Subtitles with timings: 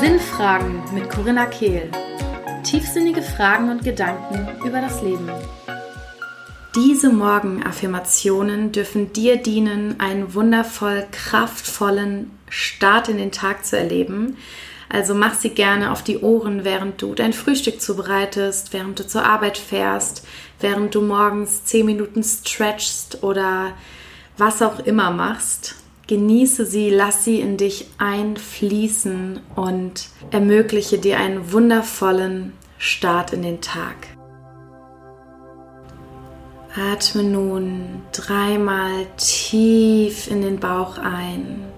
[0.00, 1.88] Sinnfragen mit Corinna Kehl.
[2.64, 5.30] Tiefsinnige Fragen und Gedanken über das Leben.
[6.74, 14.36] Diese Morgenaffirmationen dürfen dir dienen, einen wundervoll kraftvollen Start in den Tag zu erleben.
[14.88, 19.24] Also mach sie gerne auf die Ohren, während du dein Frühstück zubereitest, während du zur
[19.24, 20.26] Arbeit fährst,
[20.58, 23.74] während du morgens 10 Minuten stretchst oder
[24.44, 25.76] was auch immer machst.
[26.08, 33.60] Genieße sie, lass sie in dich einfließen und ermögliche dir einen wundervollen Start in den
[33.60, 33.94] Tag.
[36.74, 41.71] Atme nun dreimal tief in den Bauch ein.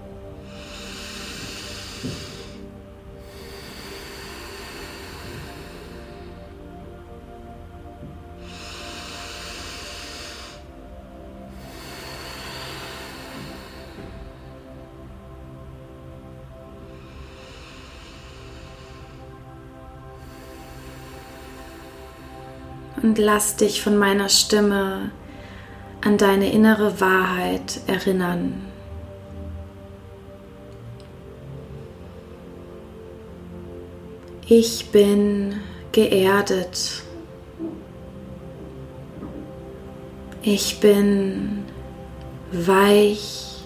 [23.05, 25.11] Und lass dich von meiner Stimme
[26.03, 28.65] an deine innere Wahrheit erinnern.
[34.47, 35.57] Ich bin
[35.91, 37.03] geerdet.
[40.41, 41.63] Ich bin
[42.51, 43.63] weich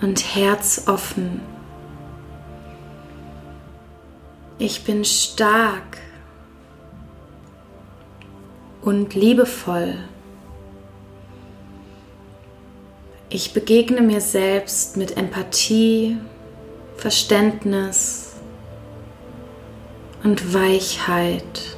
[0.00, 1.42] und herzoffen.
[4.58, 5.98] Ich bin stark
[8.86, 9.96] und liebevoll.
[13.28, 16.18] Ich begegne mir selbst mit Empathie,
[16.96, 18.36] Verständnis
[20.22, 21.76] und Weichheit.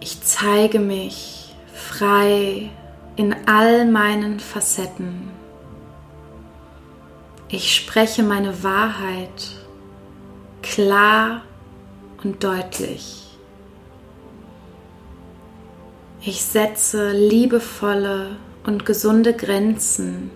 [0.00, 2.70] Ich zeige mich frei
[3.16, 5.30] in all meinen Facetten.
[7.50, 9.50] Ich spreche meine Wahrheit
[10.62, 11.42] klar
[12.24, 13.21] und deutlich.
[16.24, 20.30] Ich setze liebevolle und gesunde Grenzen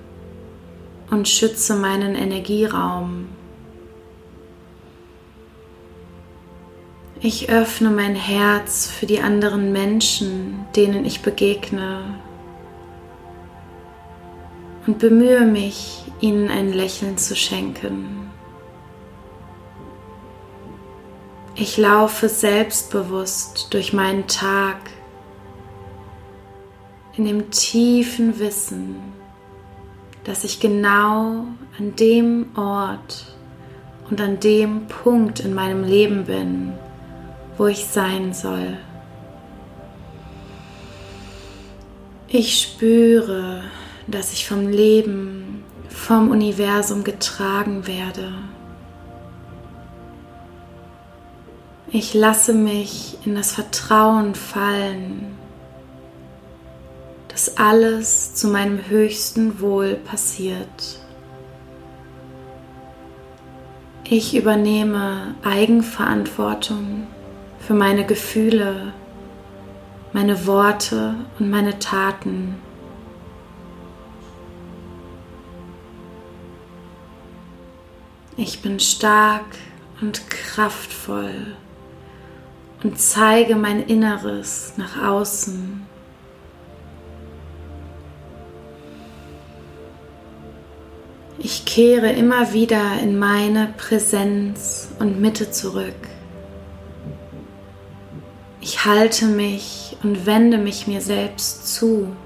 [1.13, 3.29] und schütze meinen Energieraum.
[7.21, 12.19] Ich öffne mein Herz für die anderen Menschen, denen ich begegne
[14.89, 18.29] und bemühe mich, ihnen ein Lächeln zu schenken.
[21.55, 24.79] Ich laufe selbstbewusst durch meinen Tag
[27.17, 28.97] in dem tiefen Wissen,
[30.25, 31.45] dass ich genau
[31.79, 33.27] an dem Ort
[34.11, 36.73] und an dem Punkt in meinem Leben bin,
[37.57, 38.77] wo ich sein soll.
[42.29, 43.63] Ich spüre,
[44.07, 48.33] dass ich vom Leben, vom Universum getragen werde.
[51.93, 55.37] Ich lasse mich in das Vertrauen fallen,
[57.37, 60.99] dass alles zu meinem höchsten Wohl passiert.
[64.09, 67.07] Ich übernehme Eigenverantwortung
[67.59, 68.95] für meine Gefühle,
[70.15, 72.55] meine Worte und meine Taten.
[78.39, 79.45] Ich bin stark
[80.01, 81.55] und kraftvoll
[82.83, 85.87] und zeige mein Inneres nach außen.
[91.39, 95.95] Ich kehre immer wieder in meine Präsenz und Mitte zurück.
[98.61, 102.17] Ich halte mich und wende mich mir selbst zu.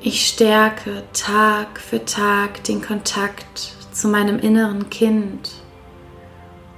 [0.00, 5.50] Ich stärke Tag für Tag den Kontakt zu meinem inneren Kind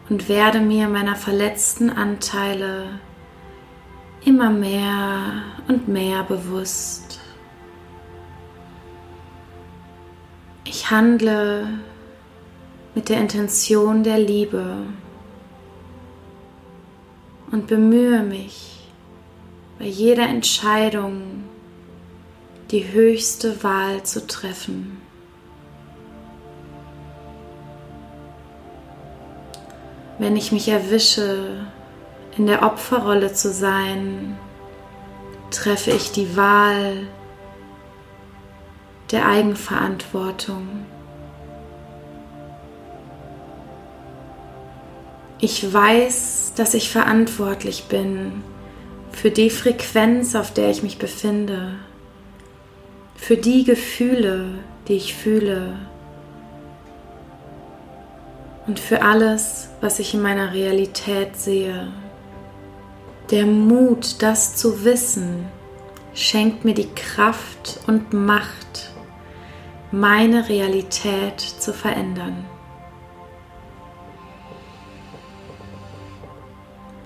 [0.08, 3.00] und werde mir meiner verletzten Anteile
[4.24, 7.20] immer mehr und mehr bewusst.
[10.76, 11.68] Ich handle
[12.97, 14.78] mit der Intention der Liebe
[17.53, 18.91] und bemühe mich
[19.78, 21.44] bei jeder Entscheidung
[22.72, 25.00] die höchste Wahl zu treffen.
[30.18, 31.68] Wenn ich mich erwische,
[32.36, 34.36] in der Opferrolle zu sein,
[35.53, 37.06] treffe ich die Wahl,
[39.10, 40.86] der Eigenverantwortung.
[45.41, 48.42] Ich weiß, dass ich verantwortlich bin
[49.12, 51.74] für die Frequenz, auf der ich mich befinde,
[53.15, 54.59] für die Gefühle,
[54.89, 55.77] die ich fühle
[58.66, 61.92] und für alles, was ich in meiner Realität sehe.
[63.30, 65.47] Der Mut, das zu wissen,
[66.15, 68.93] schenkt mir die Kraft und Macht,
[70.00, 72.44] meine Realität zu verändern.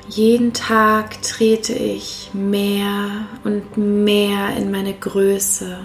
[0.08, 5.80] Jeden Tag trete ich mehr und mehr in meine Größe.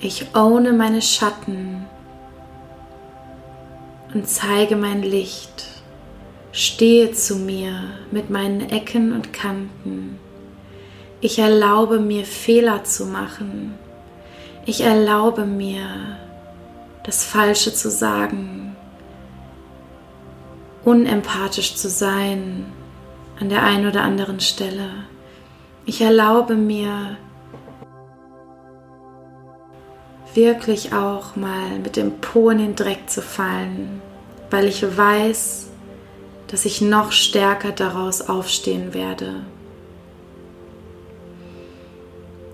[0.00, 1.86] Ich ohne meine Schatten
[4.12, 5.66] und zeige mein Licht.
[6.52, 10.18] Stehe zu mir mit meinen Ecken und Kanten.
[11.22, 13.74] Ich erlaube mir Fehler zu machen.
[14.68, 15.80] Ich erlaube mir
[17.02, 18.76] das Falsche zu sagen,
[20.84, 22.66] unempathisch zu sein
[23.40, 24.90] an der einen oder anderen Stelle.
[25.86, 27.16] Ich erlaube mir
[30.34, 34.02] wirklich auch mal mit dem Po in den Dreck zu fallen,
[34.50, 35.70] weil ich weiß,
[36.48, 39.46] dass ich noch stärker daraus aufstehen werde.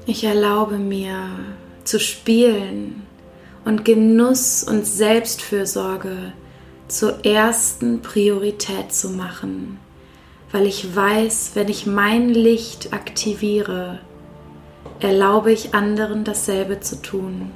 [0.06, 1.16] Ich erlaube mir
[1.84, 3.02] zu spielen
[3.64, 6.32] und Genuss und Selbstfürsorge
[6.88, 9.78] zur ersten Priorität zu machen,
[10.52, 14.00] weil ich weiß, wenn ich mein Licht aktiviere,
[15.00, 17.50] erlaube ich anderen dasselbe zu tun.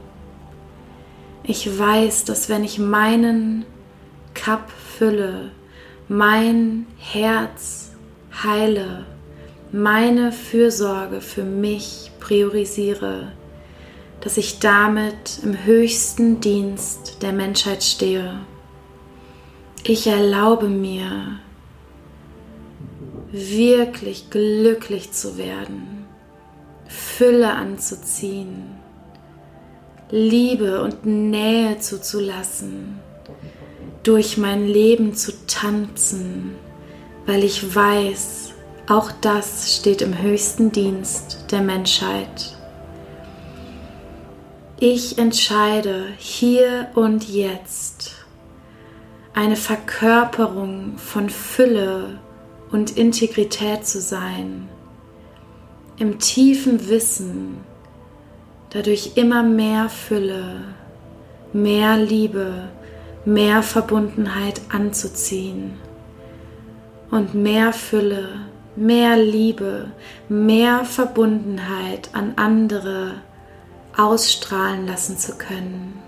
[1.43, 3.65] Ich weiß, dass wenn ich meinen
[4.35, 5.51] Cup fülle,
[6.09, 7.93] mein Herz
[8.43, 9.05] heile,
[9.73, 13.33] meine Fürsorge für mich priorisiere,
[14.21, 18.41] dass ich damit im höchsten Dienst der Menschheit stehe.
[19.85, 21.39] Ich erlaube mir,
[23.31, 26.07] wirklich glücklich zu werden,
[26.87, 28.79] Fülle anzuziehen,
[30.11, 32.99] Liebe und Nähe zuzulassen,
[34.03, 36.55] durch mein Leben zu tanzen,
[37.27, 38.53] weil ich weiß,
[38.89, 42.58] auch das steht im höchsten Dienst der Menschheit.
[44.81, 48.15] Ich entscheide hier und jetzt
[49.35, 52.21] eine Verkörperung von Fülle
[52.71, 54.69] und Integrität zu sein,
[55.99, 57.57] im tiefen Wissen,
[58.71, 60.61] dadurch immer mehr Fülle,
[61.53, 62.69] mehr Liebe,
[63.25, 65.73] mehr Verbundenheit anzuziehen
[67.11, 68.29] und mehr Fülle,
[68.77, 69.91] mehr Liebe,
[70.29, 73.23] mehr Verbundenheit an andere
[73.99, 76.01] ausstrahlen lassen zu können.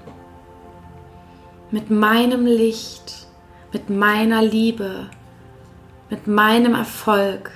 [1.71, 3.27] Mit meinem Licht,
[3.73, 5.11] mit meiner Liebe,
[6.09, 7.51] mit meinem Erfolg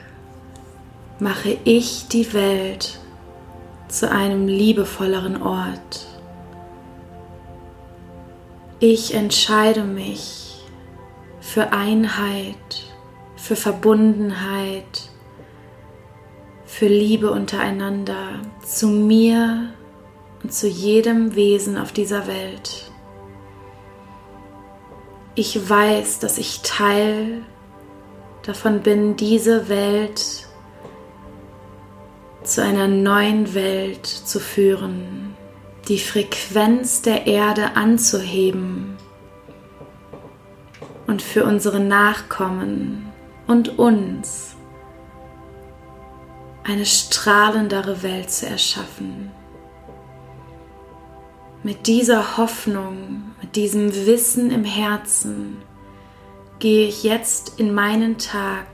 [1.18, 2.98] mache ich die Welt
[3.88, 6.06] zu einem liebevolleren Ort.
[8.80, 10.64] Ich entscheide mich
[11.40, 12.82] für Einheit,
[13.36, 15.10] für Verbundenheit,
[16.66, 19.72] für Liebe untereinander, zu mir
[20.44, 22.92] und zu jedem Wesen auf dieser Welt.
[25.34, 27.42] Ich weiß, dass ich Teil
[28.42, 30.46] davon bin, diese Welt
[32.42, 35.34] zu einer neuen Welt zu führen,
[35.88, 38.98] die Frequenz der Erde anzuheben
[41.06, 43.10] und für unsere Nachkommen
[43.46, 44.56] und uns
[46.64, 49.23] eine strahlendere Welt zu erschaffen.
[51.64, 55.62] Mit dieser Hoffnung, mit diesem Wissen im Herzen
[56.58, 58.66] gehe ich jetzt in meinen Tag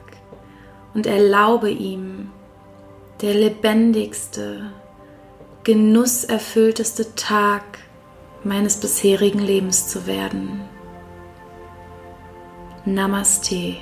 [0.93, 2.33] und erlaube ihm,
[3.21, 4.73] der lebendigste,
[5.63, 7.63] genusserfüllteste Tag
[8.43, 10.63] meines bisherigen Lebens zu werden.
[12.85, 13.77] Namaste.